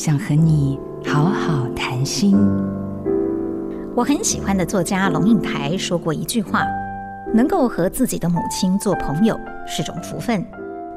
[0.00, 2.34] 想和你好好谈心。
[3.94, 6.64] 我很喜欢的作家龙应台说过一句话
[7.34, 10.42] ：“能够和自己的母亲做朋友是种福分。”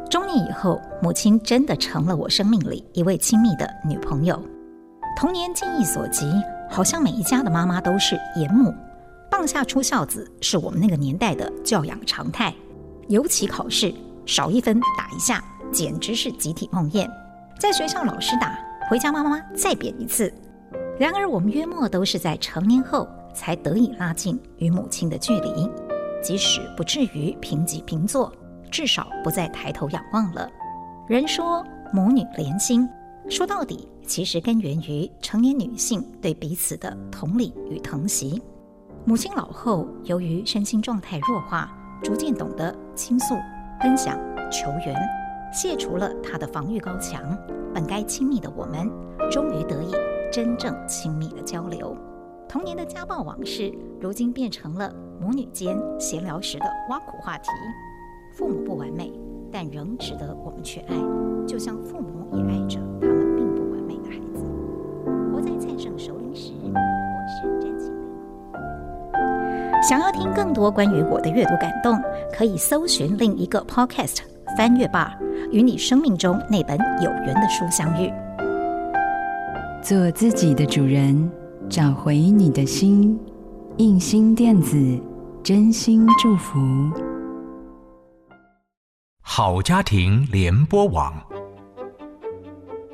[0.10, 4.42] 中年以后，母亲真的成了我生命里一位亲密的女朋友。
[5.18, 6.32] 童年记忆所及，
[6.70, 8.74] 好像每一家的妈妈都是严母，
[9.30, 12.54] 棒下出孝子是我们那个年代的教养常态。
[13.10, 13.94] 尤其考试
[14.26, 15.44] 少一分打一下，
[15.74, 17.06] 简直是集体梦魇。
[17.60, 18.58] 在学校老师打，
[18.90, 20.34] 回家妈妈再扁一次。
[21.00, 25.70] 然而我们约莫都是在成年后才得以拉近与母亲的距离，
[26.22, 28.32] 即使不至于平级平坐，
[28.72, 30.50] 至少不再抬头仰望了。
[31.08, 32.88] 人说母女连心，
[33.30, 33.88] 说到底。
[34.06, 38.44] 其实根源于成年女性对彼此的同理与疼惜。
[39.06, 43.34] 母亲老后，由于身心状态弱化，逐渐懂得倾诉、
[43.80, 44.20] 分享、
[44.52, 44.94] 求援，
[45.54, 47.38] 卸除了她的防御高墙。
[47.74, 48.90] 本该亲密的我们，
[49.32, 49.92] 终于得以
[50.32, 51.96] 真正亲密的交流。
[52.50, 57.50] 童年的家暴往事，如今变成了母女间闲聊时的挖苦话题。
[58.32, 59.12] 父母不完美，
[59.52, 60.96] 但仍值得我们去爱，
[61.48, 63.24] 就像父母也爱着他们。
[65.96, 66.72] 熟龄时，我
[67.30, 67.94] 是詹青
[69.88, 72.02] 想要听更多关于我的阅读感动，
[72.36, 74.16] 可以搜寻另一个 Podcast
[74.58, 75.16] 《翻阅吧》，
[75.52, 78.12] 与你生命中那本有缘的书相遇。
[79.82, 81.30] 做自己的主人，
[81.70, 83.20] 找回你的心。
[83.78, 84.78] 印心电子，
[85.44, 86.60] 真心祝福。
[89.22, 91.14] 好家庭联播网，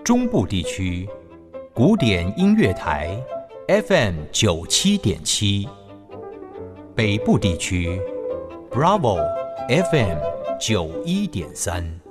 [0.03, 1.07] 中部地区。
[1.73, 3.09] 古典音乐台
[3.67, 5.67] ，FM 九七点七；
[6.95, 7.99] 北部地区
[8.71, 9.17] ，Bravo
[9.67, 10.17] FM
[10.59, 12.08] 九一点三。